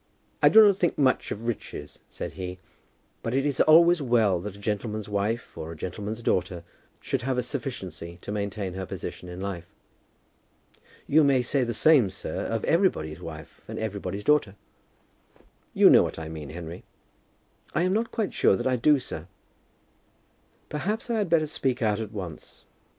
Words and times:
"I 0.41 0.49
do 0.49 0.65
not 0.65 0.77
think 0.77 0.97
much 0.97 1.29
of 1.29 1.45
riches," 1.45 1.99
said 2.09 2.33
he, 2.33 2.57
"but 3.21 3.35
it 3.35 3.45
is 3.45 3.61
always 3.61 4.01
well 4.01 4.39
that 4.39 4.55
a 4.55 4.59
gentleman's 4.59 5.07
wife 5.07 5.55
or 5.55 5.71
a 5.71 5.75
gentleman's 5.77 6.23
daughter 6.23 6.63
should 6.99 7.21
have 7.21 7.37
a 7.37 7.43
sufficiency 7.43 8.17
to 8.21 8.31
maintain 8.31 8.73
her 8.73 8.87
position 8.87 9.29
in 9.29 9.39
life." 9.41 9.67
"You 11.05 11.23
may 11.23 11.43
say 11.43 11.63
the 11.63 11.75
same, 11.75 12.09
sir, 12.09 12.45
of 12.47 12.65
everybody's 12.65 13.21
wife 13.21 13.61
and 13.67 13.77
everybody's 13.77 14.23
daughter." 14.23 14.55
"You 15.71 15.87
know 15.87 16.01
what 16.01 16.17
I 16.17 16.29
mean, 16.29 16.49
Henry." 16.49 16.83
"I 17.75 17.83
am 17.83 17.93
not 17.93 18.09
quite 18.09 18.33
sure 18.33 18.55
that 18.55 18.65
I 18.65 18.77
do, 18.77 18.97
sir." 18.97 19.27
"Perhaps 20.67 21.11
I 21.11 21.19
had 21.19 21.29
better 21.29 21.45
speak 21.45 21.83
out 21.83 21.99
at 21.99 22.11
once. 22.11 22.65